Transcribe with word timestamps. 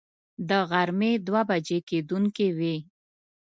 د 0.49 0.51
غرمې 0.69 1.11
دوه 1.27 1.41
بجې 1.49 1.79
کېدونکې 1.89 2.47
وې. 2.57 2.75